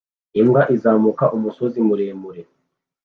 Imbwa 0.39 0.61
izamuka 0.75 1.25
umusozi 1.35 1.79
muremure 1.87 2.41